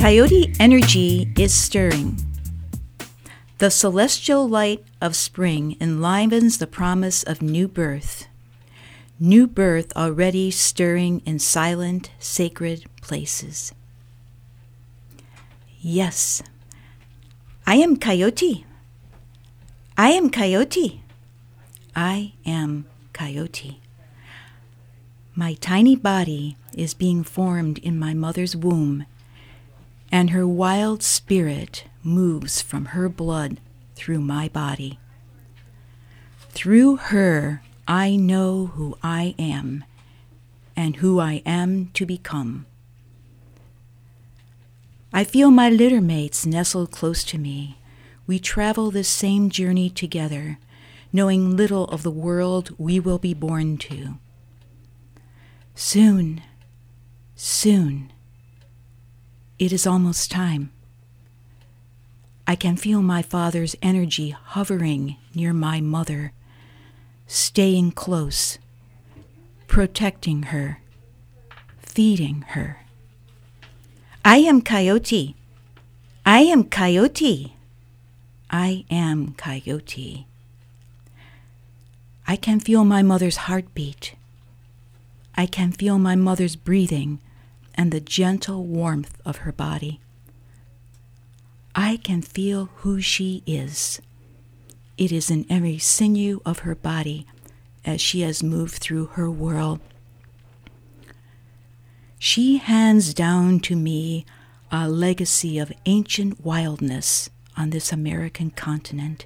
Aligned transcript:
Coyote 0.00 0.50
energy 0.58 1.30
is 1.36 1.52
stirring. 1.52 2.16
The 3.58 3.70
celestial 3.70 4.48
light 4.48 4.82
of 4.98 5.14
spring 5.14 5.76
enlivens 5.78 6.56
the 6.56 6.66
promise 6.66 7.22
of 7.22 7.42
new 7.42 7.68
birth. 7.68 8.26
New 9.20 9.46
birth 9.46 9.94
already 9.94 10.50
stirring 10.50 11.20
in 11.26 11.38
silent, 11.38 12.12
sacred 12.18 12.86
places. 13.02 13.74
Yes, 15.82 16.42
I 17.66 17.74
am 17.74 17.98
Coyote. 17.98 18.64
I 19.98 20.12
am 20.12 20.30
Coyote. 20.30 21.02
I 21.94 22.32
am 22.46 22.86
Coyote. 23.12 23.82
My 25.34 25.52
tiny 25.60 25.94
body 25.94 26.56
is 26.72 26.94
being 26.94 27.22
formed 27.22 27.76
in 27.80 27.98
my 27.98 28.14
mother's 28.14 28.56
womb, 28.56 29.04
and 30.12 30.30
her 30.30 30.46
wild 30.46 31.02
spirit 31.02 31.84
moves 32.02 32.60
from 32.60 32.86
her 32.86 33.08
blood 33.08 33.60
through 33.94 34.20
my 34.20 34.48
body. 34.48 34.98
Through 36.50 36.96
her, 36.96 37.62
I 37.86 38.16
know 38.16 38.66
who 38.66 38.96
I 39.02 39.34
am 39.38 39.84
and 40.76 40.96
who 40.96 41.20
I 41.20 41.42
am 41.44 41.90
to 41.94 42.06
become. 42.06 42.66
I 45.12 45.24
feel 45.24 45.50
my 45.50 45.68
litter 45.68 46.00
mates 46.00 46.46
nestled 46.46 46.90
close 46.90 47.24
to 47.24 47.38
me. 47.38 47.78
We 48.26 48.38
travel 48.38 48.90
this 48.90 49.08
same 49.08 49.50
journey 49.50 49.90
together, 49.90 50.58
knowing 51.12 51.56
little 51.56 51.84
of 51.86 52.02
the 52.02 52.10
world 52.10 52.74
we 52.78 53.00
will 53.00 53.18
be 53.18 53.34
born 53.34 53.76
to. 53.78 54.18
Soon, 55.74 56.42
soon, 57.34 58.12
it 59.60 59.74
is 59.74 59.86
almost 59.86 60.30
time. 60.30 60.72
I 62.46 62.56
can 62.56 62.76
feel 62.76 63.02
my 63.02 63.20
father's 63.20 63.76
energy 63.82 64.30
hovering 64.30 65.16
near 65.34 65.52
my 65.52 65.82
mother, 65.82 66.32
staying 67.26 67.92
close, 67.92 68.58
protecting 69.68 70.44
her, 70.44 70.80
feeding 71.78 72.40
her. 72.48 72.86
I 74.24 74.38
am 74.38 74.62
Coyote. 74.62 75.36
I 76.24 76.40
am 76.40 76.64
Coyote. 76.64 77.54
I 78.50 78.86
am 78.90 79.34
Coyote. 79.34 80.26
I 82.26 82.36
can 82.36 82.60
feel 82.60 82.84
my 82.84 83.02
mother's 83.02 83.44
heartbeat. 83.48 84.14
I 85.34 85.44
can 85.44 85.70
feel 85.70 85.98
my 85.98 86.16
mother's 86.16 86.56
breathing 86.56 87.20
and 87.80 87.90
the 87.90 88.00
gentle 88.00 88.64
warmth 88.64 89.20
of 89.24 89.38
her 89.38 89.52
body. 89.52 90.00
I 91.74 91.96
can 91.96 92.20
feel 92.20 92.68
who 92.76 93.00
she 93.00 93.42
is. 93.46 94.00
It 94.98 95.10
is 95.12 95.30
in 95.30 95.46
every 95.48 95.78
sinew 95.78 96.40
of 96.44 96.60
her 96.60 96.74
body 96.74 97.26
as 97.84 98.00
she 98.00 98.20
has 98.20 98.42
moved 98.42 98.74
through 98.74 99.06
her 99.06 99.30
world 99.30 99.80
she 102.22 102.58
hands 102.58 103.14
down 103.14 103.60
to 103.60 103.74
me 103.74 104.26
a 104.70 104.86
legacy 104.86 105.58
of 105.58 105.72
ancient 105.86 106.44
wildness 106.44 107.30
on 107.56 107.70
this 107.70 107.94
American 107.94 108.50
continent. 108.50 109.24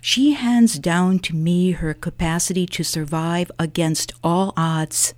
She 0.00 0.34
hands 0.34 0.78
down 0.78 1.18
to 1.18 1.34
me 1.34 1.72
her 1.72 1.94
capacity 1.94 2.64
to 2.66 2.84
survive 2.84 3.50
against 3.58 4.12
all 4.22 4.54
odds. 4.56 5.14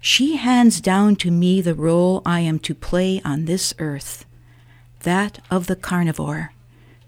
She 0.00 0.36
hands 0.36 0.80
down 0.80 1.16
to 1.16 1.30
me 1.30 1.60
the 1.60 1.74
role 1.74 2.22
I 2.24 2.40
am 2.40 2.58
to 2.60 2.74
play 2.74 3.20
on 3.22 3.44
this 3.44 3.74
earth, 3.78 4.24
that 5.00 5.44
of 5.50 5.66
the 5.66 5.76
carnivore, 5.76 6.54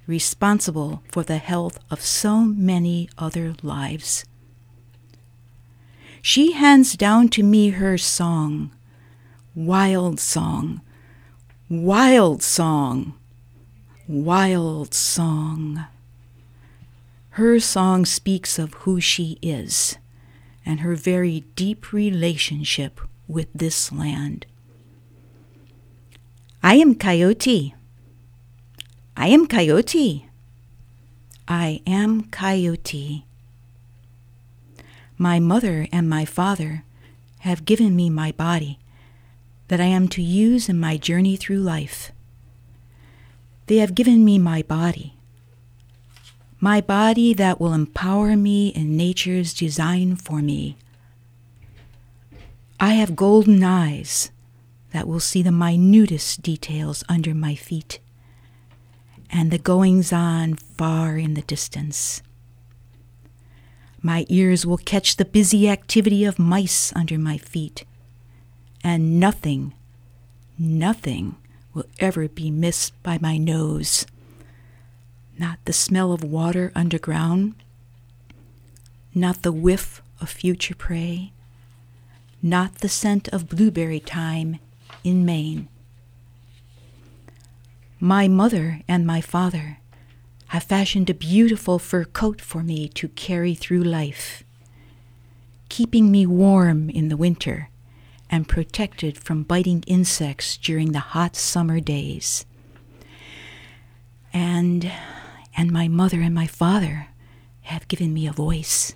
responsible 0.06 1.02
for 1.10 1.22
the 1.22 1.38
health 1.38 1.78
of 1.90 2.02
so 2.02 2.40
many 2.42 3.08
other 3.16 3.54
lives. 3.62 4.26
She 6.20 6.52
hands 6.52 6.94
down 6.94 7.28
to 7.30 7.42
me 7.42 7.70
her 7.70 7.96
song, 7.96 8.72
wild 9.54 10.20
song, 10.20 10.82
wild 11.70 12.42
song, 12.42 13.14
wild 14.06 14.92
song. 14.92 15.86
Her 17.30 17.58
song 17.58 18.04
speaks 18.04 18.58
of 18.58 18.74
who 18.74 19.00
she 19.00 19.38
is 19.40 19.96
and 20.64 20.80
her 20.80 20.94
very 20.94 21.44
deep 21.56 21.92
relationship 21.92 23.00
with 23.26 23.48
this 23.54 23.92
land. 23.92 24.46
I 26.62 26.74
am 26.76 26.94
Coyote. 26.94 27.74
I 29.16 29.28
am 29.28 29.46
Coyote. 29.46 30.28
I 31.48 31.80
am 31.86 32.24
Coyote. 32.30 33.24
My 35.18 35.38
mother 35.40 35.86
and 35.92 36.08
my 36.08 36.24
father 36.24 36.84
have 37.40 37.64
given 37.64 37.96
me 37.96 38.08
my 38.08 38.32
body 38.32 38.78
that 39.68 39.80
I 39.80 39.86
am 39.86 40.08
to 40.08 40.22
use 40.22 40.68
in 40.68 40.78
my 40.78 40.96
journey 40.96 41.36
through 41.36 41.58
life. 41.58 42.12
They 43.66 43.76
have 43.78 43.94
given 43.94 44.24
me 44.24 44.38
my 44.38 44.62
body, 44.62 45.14
my 46.62 46.80
body 46.80 47.34
that 47.34 47.60
will 47.60 47.72
empower 47.72 48.36
me 48.36 48.68
in 48.68 48.96
nature's 48.96 49.52
design 49.52 50.14
for 50.14 50.40
me. 50.40 50.76
I 52.78 52.90
have 52.94 53.16
golden 53.16 53.64
eyes 53.64 54.30
that 54.92 55.08
will 55.08 55.18
see 55.18 55.42
the 55.42 55.50
minutest 55.50 56.40
details 56.40 57.02
under 57.08 57.34
my 57.34 57.56
feet 57.56 57.98
and 59.28 59.50
the 59.50 59.58
goings 59.58 60.12
on 60.12 60.54
far 60.54 61.18
in 61.18 61.34
the 61.34 61.42
distance. 61.42 62.22
My 64.00 64.24
ears 64.28 64.64
will 64.64 64.78
catch 64.78 65.16
the 65.16 65.24
busy 65.24 65.68
activity 65.68 66.24
of 66.24 66.38
mice 66.38 66.92
under 66.94 67.18
my 67.18 67.38
feet, 67.38 67.84
and 68.84 69.18
nothing, 69.18 69.74
nothing 70.56 71.34
will 71.74 71.86
ever 71.98 72.28
be 72.28 72.52
missed 72.52 72.92
by 73.02 73.18
my 73.20 73.36
nose. 73.36 74.06
Not 75.38 75.58
the 75.64 75.72
smell 75.72 76.12
of 76.12 76.22
water 76.22 76.72
underground, 76.74 77.54
not 79.14 79.42
the 79.42 79.52
whiff 79.52 80.02
of 80.20 80.28
future 80.30 80.74
prey, 80.74 81.32
not 82.42 82.76
the 82.76 82.88
scent 82.88 83.28
of 83.28 83.48
blueberry 83.48 83.98
thyme 83.98 84.58
in 85.04 85.24
Maine. 85.24 85.68
My 87.98 88.28
mother 88.28 88.80
and 88.88 89.06
my 89.06 89.20
father 89.20 89.78
have 90.48 90.64
fashioned 90.64 91.08
a 91.08 91.14
beautiful 91.14 91.78
fur 91.78 92.04
coat 92.04 92.40
for 92.40 92.62
me 92.62 92.88
to 92.88 93.08
carry 93.08 93.54
through 93.54 93.84
life, 93.84 94.42
keeping 95.68 96.10
me 96.10 96.26
warm 96.26 96.90
in 96.90 97.08
the 97.08 97.16
winter 97.16 97.70
and 98.28 98.48
protected 98.48 99.16
from 99.16 99.44
biting 99.44 99.82
insects 99.86 100.56
during 100.56 100.92
the 100.92 100.98
hot 100.98 101.36
summer 101.36 101.80
days. 101.80 102.44
And 104.32 104.90
and 105.56 105.70
my 105.70 105.88
mother 105.88 106.20
and 106.20 106.34
my 106.34 106.46
father 106.46 107.08
have 107.62 107.88
given 107.88 108.12
me 108.12 108.26
a 108.26 108.32
voice 108.32 108.94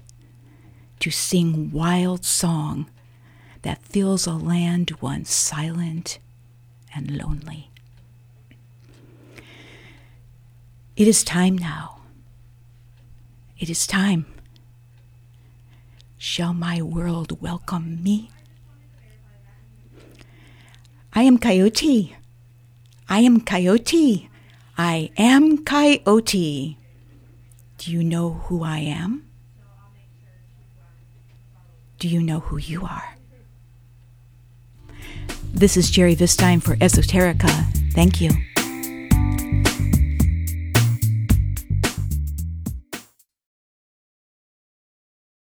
to 1.00 1.11
sing 1.11 1.71
wild 1.71 2.25
song 2.25 2.91
that 3.62 3.83
fills 3.83 4.27
a 4.27 4.33
land 4.33 4.93
once 5.00 5.33
silent 5.33 6.19
and 6.95 7.11
lonely. 7.11 7.71
It 10.97 11.06
is 11.06 11.22
time 11.22 11.59
now. 11.59 12.00
It 13.59 13.69
is 13.69 13.87
time. 13.87 14.27
Shall 16.16 16.55
my 16.55 16.81
world 16.81 17.42
welcome 17.42 18.03
me? 18.03 18.30
I 21.13 21.22
am 21.22 21.39
Coyote. 21.39 22.16
I 23.09 23.21
am 23.21 23.41
Coyote. 23.41 24.28
I 24.78 25.11
am 25.17 25.65
Coyote. 25.65 26.77
Do 27.78 27.91
you 27.91 28.05
know 28.05 28.31
who 28.45 28.63
I 28.63 28.78
am? 28.78 29.25
Do 31.99 32.09
you 32.09 32.23
know 32.23 32.41
who 32.41 32.59
you 32.59 32.83
are? 32.84 33.17
This 35.55 35.78
is 35.78 35.91
Geri 35.91 36.15
Vistein 36.15 36.63
for 36.63 36.77
Esoterica. 36.77 37.49
Thank 37.95 38.21
you. 38.21 38.31